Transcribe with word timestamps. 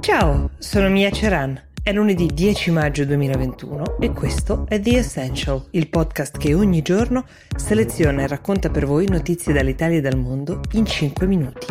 Ciao, 0.00 0.52
sono 0.56 0.88
Mia 0.88 1.10
Ceran. 1.10 1.60
È 1.82 1.92
lunedì 1.92 2.26
10 2.26 2.70
maggio 2.70 3.04
2021 3.04 3.98
e 4.00 4.12
questo 4.12 4.64
è 4.66 4.80
The 4.80 4.96
Essential, 4.96 5.68
il 5.72 5.90
podcast 5.90 6.38
che 6.38 6.54
ogni 6.54 6.80
giorno 6.80 7.26
seleziona 7.54 8.22
e 8.22 8.26
racconta 8.26 8.70
per 8.70 8.86
voi 8.86 9.06
notizie 9.06 9.52
dall'Italia 9.52 9.98
e 9.98 10.00
dal 10.00 10.16
mondo 10.16 10.62
in 10.72 10.86
5 10.86 11.26
minuti. 11.26 11.66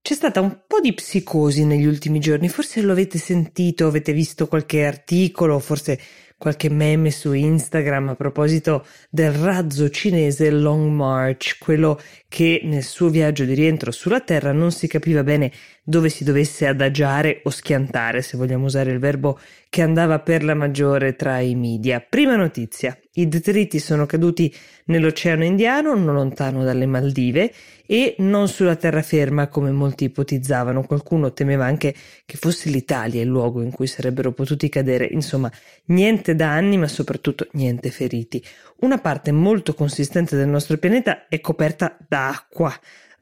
C'è 0.00 0.14
stata 0.14 0.40
un 0.40 0.62
po' 0.66 0.80
di 0.80 0.94
psicosi 0.94 1.66
negli 1.66 1.84
ultimi 1.84 2.18
giorni, 2.18 2.48
forse 2.48 2.80
lo 2.80 2.92
avete 2.92 3.18
sentito, 3.18 3.86
avete 3.86 4.14
visto 4.14 4.48
qualche 4.48 4.86
articolo, 4.86 5.58
forse 5.58 6.00
qualche 6.42 6.70
meme 6.70 7.12
su 7.12 7.32
Instagram 7.34 8.08
a 8.08 8.14
proposito 8.16 8.84
del 9.08 9.30
razzo 9.30 9.88
cinese 9.90 10.50
Long 10.50 10.90
March, 10.90 11.56
quello 11.60 12.00
che 12.26 12.62
nel 12.64 12.82
suo 12.82 13.10
viaggio 13.10 13.44
di 13.44 13.54
rientro 13.54 13.92
sulla 13.92 14.18
Terra 14.18 14.50
non 14.50 14.72
si 14.72 14.88
capiva 14.88 15.22
bene 15.22 15.52
dove 15.84 16.08
si 16.08 16.24
dovesse 16.24 16.66
adagiare 16.66 17.42
o 17.44 17.50
schiantare, 17.50 18.22
se 18.22 18.36
vogliamo 18.36 18.64
usare 18.64 18.90
il 18.90 18.98
verbo 18.98 19.38
che 19.68 19.82
andava 19.82 20.18
per 20.18 20.42
la 20.42 20.54
maggiore 20.54 21.14
tra 21.14 21.38
i 21.38 21.54
media. 21.54 22.00
Prima 22.00 22.34
notizia, 22.34 22.98
i 23.14 23.28
detriti 23.28 23.78
sono 23.78 24.06
caduti 24.06 24.52
nell'Oceano 24.86 25.44
Indiano, 25.44 25.94
non 25.94 26.14
lontano 26.14 26.64
dalle 26.64 26.86
Maldive, 26.86 27.52
e 27.86 28.14
non 28.18 28.48
sulla 28.48 28.76
terraferma 28.76 29.48
come 29.48 29.70
molti 29.70 30.04
ipotizzavano. 30.04 30.82
Qualcuno 30.82 31.32
temeva 31.32 31.66
anche 31.66 31.94
che 32.24 32.36
fosse 32.36 32.70
l'Italia 32.70 33.20
il 33.20 33.28
luogo 33.28 33.60
in 33.60 33.70
cui 33.70 33.86
sarebbero 33.86 34.32
potuti 34.32 34.68
cadere. 34.68 35.04
Insomma, 35.04 35.50
niente 35.86 36.31
danni, 36.34 36.78
ma 36.78 36.88
soprattutto 36.88 37.46
niente 37.52 37.90
feriti. 37.90 38.42
Una 38.80 38.98
parte 38.98 39.32
molto 39.32 39.74
consistente 39.74 40.36
del 40.36 40.48
nostro 40.48 40.76
pianeta 40.78 41.28
è 41.28 41.40
coperta 41.40 41.96
da 42.08 42.28
acqua 42.28 42.72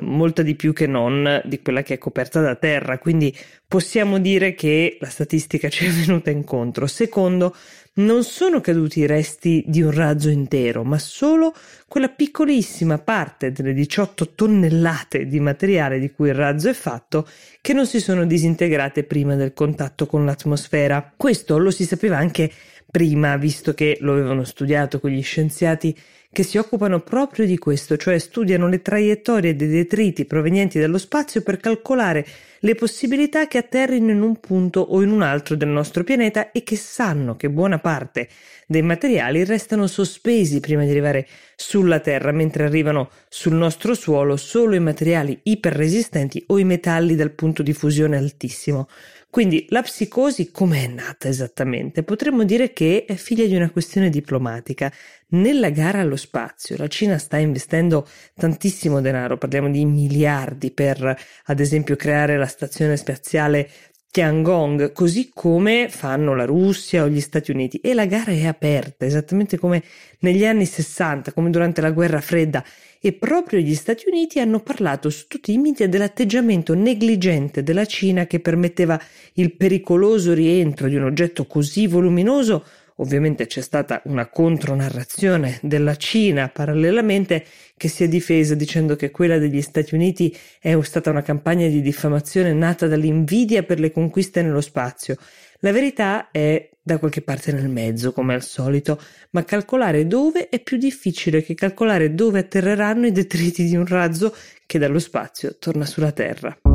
molta 0.01 0.43
di 0.43 0.55
più 0.55 0.73
che 0.73 0.87
non 0.87 1.43
di 1.45 1.61
quella 1.61 1.83
che 1.83 1.95
è 1.95 1.99
coperta 1.99 2.41
da 2.41 2.57
terra, 2.57 2.99
quindi 2.99 3.37
possiamo 3.67 4.19
dire 4.19 4.55
che 4.55 4.97
la 5.01 5.09
statistica 5.09 5.69
ci 5.69 5.87
è 5.87 5.91
venuta 5.91 6.31
incontro. 6.31 6.87
Secondo, 6.87 7.55
non 7.93 8.23
sono 8.23 8.61
caduti 8.61 9.01
i 9.01 9.07
resti 9.07 9.65
di 9.67 9.83
un 9.83 9.91
razzo 9.91 10.29
intero, 10.29 10.85
ma 10.85 10.99
solo 10.99 11.53
quella 11.89 12.09
piccolissima 12.09 12.99
parte 12.99 13.53
delle 13.53 13.73
18 13.73 14.35
tonnellate 14.35 15.27
di 15.27 15.41
materiale 15.41 15.99
di 15.99 16.11
cui 16.11 16.29
il 16.29 16.35
razzo 16.35 16.69
è 16.69 16.73
fatto 16.73 17.27
che 17.61 17.73
non 17.73 17.87
si 17.87 18.01
sono 18.01 18.25
disintegrate 18.25 19.05
prima 19.05 19.35
del 19.35 19.53
contatto 19.53 20.07
con 20.07 20.25
l'atmosfera. 20.25 21.13
Questo 21.17 21.59
lo 21.59 21.71
si 21.71 21.85
sapeva 21.85 22.17
anche 22.17 22.51
prima, 22.91 23.37
visto 23.37 23.73
che 23.75 23.99
lo 24.01 24.13
avevano 24.13 24.45
studiato 24.45 25.01
con 25.01 25.11
gli 25.11 25.23
scienziati 25.23 25.97
che 26.33 26.43
si 26.45 26.59
occupano 26.59 27.01
proprio 27.01 27.45
di 27.45 27.59
questo, 27.59 27.97
cioè 27.97 28.19
studiano 28.19 28.69
le 28.69 28.83
traiettorie 28.83 29.57
dei 29.57 29.67
detriti 29.67 30.25
provenienti 30.25 30.79
dallo 30.79 30.99
spazio 30.99 31.43
per 31.43 31.57
calcolare 31.57 32.25
le 32.61 32.75
possibilità 32.77 33.49
che 33.49 33.59
atterrino 33.59 34.13
in 34.13 34.23
un 34.23 34.39
punto 34.39 34.81
o 34.81 35.03
in 35.03 35.11
un 35.11 35.23
altro 35.23 35.57
del 35.57 35.69
nostro 35.69 36.05
pianeta 36.05 36.53
e 36.53 36.63
che 36.63 36.77
sanno 36.77 37.35
che 37.35 37.51
buona 37.51 37.79
parte 37.79 38.29
dei 38.67 38.83
materiali 38.83 39.45
restano 39.45 39.89
sospesi 39.89 40.61
prima 40.61 40.85
di 40.85 40.91
arrivare 40.91 41.27
sulla 41.57 41.99
Terra, 41.99 42.31
mentre 42.31 42.65
arrivano 42.65 43.11
sul 43.29 43.55
nostro 43.55 43.95
suolo 43.95 44.37
solo 44.37 44.77
i 44.77 44.81
materiali 44.81 45.41
iperresistenti 45.43 46.45
o 46.49 46.59
i 46.59 46.65
metalli 46.65 47.17
dal 47.17 47.33
punto 47.33 47.65
di 47.65 47.73
fusione 47.73 48.17
altissimo. 48.17 48.87
Quindi 49.31 49.67
la 49.69 49.83
psicosi 49.83 50.51
com'è 50.51 50.89
nata 50.89 51.29
esattamente? 51.29 52.03
Potremmo 52.03 52.43
dire 52.43 52.73
che 52.73 53.05
è 53.07 53.15
figlia 53.15 53.47
di 53.47 53.55
una 53.55 53.71
questione 53.71 54.11
diplomatica. 54.11 54.93
Nella 55.29 55.71
gara 55.71 56.01
allo 56.01 56.17
spazio 56.17 56.77
la 56.77 56.89
Cina 56.89 57.17
sta 57.17 57.37
investendo 57.37 58.09
tantissimo 58.35 59.01
denaro, 59.01 59.39
parliamo 59.39 59.71
di 59.71 59.85
miliardi 59.85 60.73
per 60.73 61.17
ad 61.45 61.61
esempio 61.61 61.95
creare 61.95 62.37
la 62.37 62.47
stazione 62.47 62.97
spaziale 62.97 63.71
Tiangong, 64.13 64.91
così 64.91 65.31
come 65.33 65.89
fanno 65.89 66.35
la 66.35 66.45
Russia 66.45 67.05
o 67.05 67.09
gli 67.09 67.21
Stati 67.21 67.53
Uniti. 67.53 67.79
E 67.79 67.95
la 67.95 68.07
gara 68.07 68.33
è 68.33 68.45
aperta, 68.45 69.05
esattamente 69.05 69.57
come 69.57 69.85
negli 70.21 70.45
anni 70.45 70.65
60, 70.65 71.33
come 71.33 71.51
durante 71.51 71.81
la 71.81 71.93
guerra 71.93 72.21
fredda. 72.21 72.65
E 73.01 73.13
proprio 73.13 73.61
gli 73.61 73.75
Stati 73.77 74.09
Uniti 74.09 74.41
hanno 74.41 74.59
parlato 74.59 75.11
su 75.11 75.27
tutti 75.29 75.53
i 75.53 75.59
media 75.59 75.89
dell'atteggiamento 75.89 76.75
negligente 76.75 77.63
della 77.63 77.85
Cina 77.85 78.27
che 78.27 78.41
permetteva 78.41 79.01
il 79.35 79.55
pericoloso 79.55 80.35
rientro 80.35 80.89
di 80.89 80.97
un 80.97 81.05
oggetto 81.05 81.47
così 81.47 81.87
voluminoso 81.87 82.65
Ovviamente 83.01 83.47
c'è 83.47 83.63
stata 83.63 84.03
una 84.05 84.29
contronarrazione 84.29 85.59
della 85.63 85.97
Cina 85.97 86.49
parallelamente 86.49 87.45
che 87.75 87.89
si 87.89 88.05
è 88.05 88.09
difesa 88.09 88.55
dicendo 88.55 88.95
che 88.95 89.11
quella 89.11 89.39
degli 89.39 89.63
Stati 89.63 89.95
Uniti 89.95 90.37
è 90.61 90.79
stata 90.83 91.09
una 91.09 91.23
campagna 91.23 91.67
di 91.67 91.81
diffamazione 91.81 92.53
nata 92.53 92.87
dall'invidia 92.87 93.63
per 93.63 93.81
le 93.81 93.91
conquiste 93.91 94.43
nello 94.43 94.61
spazio. 94.61 95.17
La 95.61 95.73
verità 95.73 96.31
è 96.31 96.69
da 96.83 96.99
qualche 96.99 97.23
parte 97.23 97.53
nel 97.53 97.69
mezzo, 97.69 98.13
come 98.13 98.35
al 98.35 98.43
solito, 98.43 99.01
ma 99.31 99.45
calcolare 99.45 100.07
dove 100.07 100.51
è 100.51 100.61
più 100.61 100.77
difficile 100.77 101.43
che 101.43 101.55
calcolare 101.55 102.15
dove 102.15 102.41
atterreranno 102.41 103.07
i 103.07 103.13
detriti 103.13 103.65
di 103.65 103.77
un 103.77 103.87
razzo 103.87 104.35
che 104.67 104.79
dallo 104.79 104.99
spazio 104.99 105.57
torna 105.59 105.87
sulla 105.87 106.13
Terra. 106.13 106.70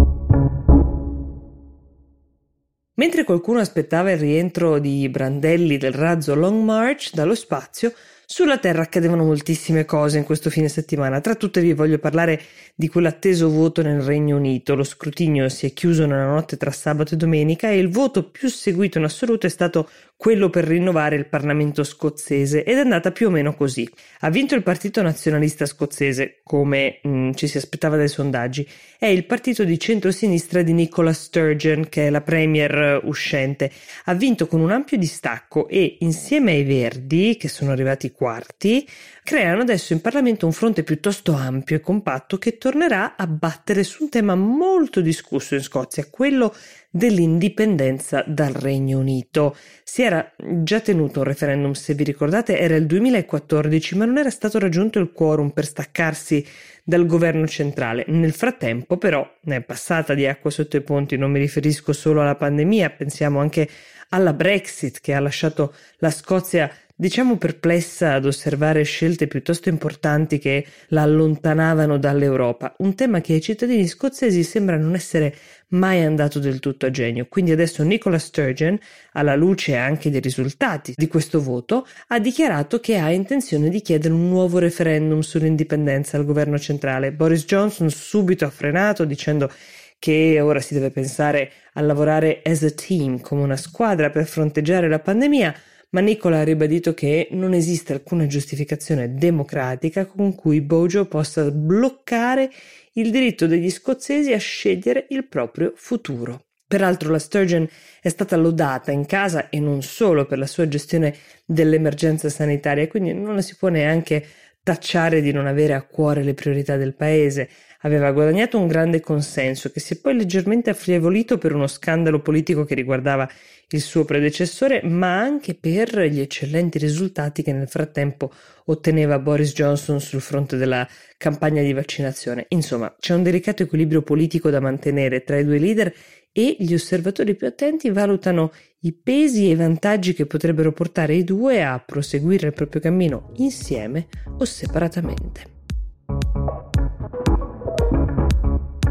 Mentre 2.97 3.25
qualcuno 3.25 3.59
aspettava 3.59 4.11
il 4.11 4.17
rientro 4.17 4.79
di 4.79 5.09
brandelli 5.09 5.77
del 5.77 5.91
razzo 5.91 6.33
Long 6.33 6.63
March 6.63 7.11
dallo 7.13 7.35
spazio, 7.35 7.93
sulla 8.25 8.57
Terra 8.57 8.81
accadevano 8.81 9.23
moltissime 9.23 9.85
cose 9.85 10.17
in 10.17 10.23
questo 10.23 10.49
fine 10.49 10.67
settimana, 10.67 11.21
tra 11.21 11.35
tutte 11.35 11.61
vi 11.61 11.73
voglio 11.73 11.99
parlare 11.99 12.41
di 12.75 12.87
quell'atteso 12.87 13.49
voto 13.49 13.81
nel 13.81 14.01
Regno 14.01 14.37
Unito. 14.37 14.75
Lo 14.75 14.83
scrutinio 14.83 15.47
si 15.49 15.67
è 15.67 15.73
chiuso 15.73 16.05
nella 16.05 16.25
notte 16.25 16.57
tra 16.57 16.71
sabato 16.71 17.13
e 17.13 17.17
domenica 17.17 17.69
e 17.69 17.77
il 17.77 17.89
voto 17.89 18.29
più 18.29 18.49
seguito 18.49 18.97
in 18.97 19.03
assoluto 19.03 19.45
è 19.45 19.49
stato 19.49 19.89
quello 20.17 20.49
per 20.49 20.63
rinnovare 20.63 21.15
il 21.15 21.27
Parlamento 21.27 21.83
scozzese 21.83 22.63
ed 22.63 22.77
è 22.77 22.81
andata 22.81 23.11
più 23.11 23.27
o 23.27 23.29
meno 23.29 23.53
così. 23.53 23.87
Ha 24.21 24.29
vinto 24.29 24.55
il 24.55 24.63
Partito 24.63 25.01
Nazionalista 25.01 25.65
Scozzese, 25.65 26.39
come 26.43 26.99
mh, 27.03 27.09
mm, 27.09 27.31
ci 27.33 27.47
si 27.47 27.57
aspettava 27.57 27.97
dai 27.97 28.07
sondaggi, 28.07 28.67
è 28.97 29.07
il 29.07 29.25
partito 29.25 29.63
di 29.63 29.77
centrosinistra 29.77 30.61
di 30.61 30.73
Nicola 30.73 31.13
Sturgeon, 31.13 31.89
che 31.89 32.07
è 32.07 32.09
la 32.09 32.21
premier 32.21 33.01
uscente. 33.03 33.71
Ha 34.05 34.13
vinto 34.13 34.47
con 34.47 34.61
un 34.61 34.71
ampio 34.71 34.97
distacco 34.97 35.67
e 35.67 35.97
insieme 35.99 36.53
ai 36.53 36.63
Verdi, 36.63 37.35
che 37.37 37.49
sono 37.49 37.71
arrivati 37.71 38.11
quarti, 38.15 38.87
creano 39.23 39.61
adesso 39.61 39.93
in 39.93 40.01
Parlamento 40.01 40.45
un 40.45 40.51
fronte 40.51 40.83
piuttosto 40.83 41.33
ampio 41.33 41.75
e 41.75 41.81
compatto 41.81 42.37
che 42.37 42.57
tornerà 42.57 43.15
a 43.15 43.27
battere 43.27 43.83
su 43.83 44.03
un 44.03 44.09
tema 44.09 44.35
molto 44.35 45.01
discusso 45.01 45.53
in 45.53 45.61
Scozia, 45.61 46.07
quello 46.09 46.53
dell'indipendenza 46.89 48.23
dal 48.25 48.53
Regno 48.53 48.99
Unito. 48.99 49.55
Si 49.83 50.01
era 50.01 50.31
già 50.37 50.79
tenuto 50.79 51.19
un 51.19 51.25
referendum, 51.25 51.73
se 51.73 51.93
vi 51.93 52.05
ricordate, 52.05 52.57
era 52.57 52.75
il 52.75 52.85
2014, 52.85 53.97
ma 53.97 54.05
non 54.05 54.17
era 54.17 54.29
stato 54.29 54.59
raggiunto 54.59 54.99
il 54.99 55.11
quorum 55.11 55.49
per 55.49 55.65
staccarsi 55.65 56.45
dal 56.83 57.05
governo 57.05 57.47
centrale. 57.47 58.05
Nel 58.07 58.31
frattempo, 58.31 58.97
però, 58.97 59.29
è 59.43 59.61
passata 59.61 60.13
di 60.13 60.25
acqua 60.25 60.49
sotto 60.49 60.77
i 60.77 60.81
ponti, 60.81 61.17
non 61.17 61.31
mi 61.31 61.39
riferisco 61.39 61.91
solo 61.91 62.21
alla 62.21 62.35
pandemia, 62.35 62.91
pensiamo 62.91 63.39
anche 63.39 63.67
alla 64.09 64.33
Brexit 64.33 65.01
che 65.01 65.13
ha 65.13 65.19
lasciato 65.19 65.73
la 65.97 66.11
Scozia 66.11 66.71
diciamo 66.97 67.37
perplessa 67.37 68.13
ad 68.13 68.25
osservare 68.25 68.83
scelte 68.83 69.27
piuttosto 69.27 69.67
importanti 69.67 70.39
che 70.39 70.65
la 70.87 71.01
allontanavano 71.01 71.97
dall'Europa, 71.97 72.73
un 72.77 72.95
tema 72.95 73.19
che 73.19 73.33
ai 73.33 73.41
cittadini 73.41 73.85
scozzesi 73.85 74.43
sembra 74.43 74.77
non 74.77 74.95
essere 74.95 75.35
mai 75.69 76.03
andato 76.03 76.39
del 76.39 76.59
tutto 76.59 76.85
a 76.85 76.91
genio. 76.91 77.27
Quindi 77.27 77.51
adesso 77.51 77.83
Nicola 77.83 78.17
Sturgeon, 78.17 78.79
alla 79.11 79.35
luce 79.35 79.75
anche 79.75 80.09
dei 80.09 80.21
risultati 80.21 80.93
di 80.95 81.07
questo 81.07 81.41
voto, 81.41 81.85
ha 82.07 82.19
dichiarato 82.19 82.79
che 82.79 82.97
ha 82.97 83.11
intenzione 83.11 83.69
di 83.69 83.81
chiedere 83.81 84.13
un 84.13 84.29
nuovo 84.29 84.59
referendum 84.59 85.19
sull'indipendenza 85.19 86.15
al 86.15 86.25
governo 86.25 86.57
centrale. 86.57 87.11
Boris 87.11 87.43
Johnson 87.43 87.89
subito 87.89 88.45
ha 88.45 88.49
frenato 88.49 89.03
dicendo 89.03 89.51
che 89.99 90.39
ora 90.39 90.61
si 90.61 90.73
deve 90.73 90.91
pensare 90.91 91.51
a 91.73 91.81
lavorare 91.81 92.41
as 92.43 92.63
a 92.63 92.71
team, 92.71 93.19
come 93.19 93.41
una 93.41 93.57
squadra 93.57 94.09
per 94.09 94.25
fronteggiare 94.25 94.87
la 94.87 94.99
pandemia, 94.99 95.53
ma 95.95 96.01
Nicola 96.01 96.39
ha 96.39 96.43
ribadito 96.43 96.93
che 96.93 97.29
non 97.31 97.53
esiste 97.53 97.93
alcuna 97.93 98.27
giustificazione 98.27 99.13
democratica 99.13 100.05
con 100.05 100.35
cui 100.35 100.59
Bojo 100.59 101.05
possa 101.05 101.49
bloccare 101.49 102.51
il 102.95 103.11
diritto 103.11 103.47
degli 103.47 103.69
scozzesi 103.69 104.33
a 104.33 104.37
scegliere 104.37 105.05
il 105.11 105.25
proprio 105.25 105.71
futuro. 105.73 106.47
Peraltro 106.67 107.11
la 107.11 107.19
Sturgeon 107.19 107.65
è 108.01 108.09
stata 108.09 108.35
lodata 108.35 108.91
in 108.91 109.05
casa 109.05 109.47
e 109.47 109.61
non 109.61 109.83
solo 109.83 110.25
per 110.25 110.37
la 110.37 110.47
sua 110.47 110.67
gestione 110.67 111.15
dell'emergenza 111.45 112.27
sanitaria, 112.27 112.89
quindi 112.89 113.13
non 113.13 113.33
la 113.33 113.41
si 113.41 113.55
può 113.55 113.69
neanche 113.69 114.25
tacciare 114.65 115.21
di 115.21 115.31
non 115.31 115.45
avere 115.45 115.75
a 115.75 115.83
cuore 115.83 116.23
le 116.23 116.33
priorità 116.33 116.75
del 116.75 116.95
paese. 116.95 117.47
Aveva 117.81 118.11
guadagnato 118.11 118.57
un 118.57 118.65
grande 118.65 118.99
consenso 118.99 119.69
che 119.69 119.79
si 119.79 119.93
è 119.93 119.97
poi 119.99 120.15
leggermente 120.15 120.71
affievolito 120.71 121.37
per 121.37 121.53
uno 121.53 121.67
scandalo 121.67 122.19
politico 122.19 122.65
che 122.65 122.73
riguardava 122.73 123.29
il 123.69 123.79
suo 123.79 124.05
predecessore, 124.05 124.81
ma 124.83 125.19
anche 125.19 125.53
per 125.53 125.99
gli 126.05 126.19
eccellenti 126.19 126.79
risultati 126.79 127.43
che 127.43 127.53
nel 127.53 127.67
frattempo 127.67 128.31
otteneva 128.65 129.19
Boris 129.19 129.53
Johnson 129.53 129.99
sul 129.99 130.21
fronte 130.21 130.57
della 130.57 130.87
campagna 131.15 131.61
di 131.61 131.71
vaccinazione. 131.71 132.45
Insomma, 132.49 132.91
c'è 132.99 133.13
un 133.13 133.21
delicato 133.21 133.61
equilibrio 133.61 134.01
politico 134.01 134.49
da 134.49 134.59
mantenere 134.59 135.23
tra 135.23 135.37
i 135.37 135.45
due 135.45 135.59
leader 135.59 135.93
e 136.37 136.57
gli 136.59 136.73
osservatori 136.73 137.33
più 137.33 137.47
attenti 137.47 137.89
valutano 137.89 138.51
i 138.81 138.91
pesi 138.91 139.45
e 139.45 139.51
i 139.51 139.55
vantaggi 139.55 140.13
che 140.13 140.25
potrebbero 140.25 140.73
portare 140.73 141.15
i 141.15 141.23
due 141.23 141.63
a 141.63 141.79
proseguire 141.79 142.47
il 142.47 142.53
proprio 142.53 142.81
cammino 142.81 143.31
insieme 143.37 144.07
o 144.37 144.43
separatamente. 144.43 145.53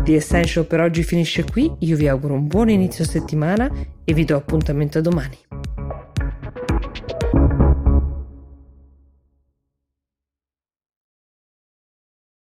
The 0.05 0.15
Essential 0.15 0.67
per 0.67 0.81
oggi 0.81 1.03
finisce 1.03 1.45
qui, 1.45 1.71
io 1.81 1.97
vi 1.97 2.09
auguro 2.09 2.33
un 2.33 2.47
buon 2.47 2.71
inizio 2.71 3.05
settimana 3.05 3.71
e 4.05 4.15
vi 4.15 4.25
do 4.25 4.37
appuntamento 4.37 4.97
a 4.97 5.03
domani. 5.03 5.37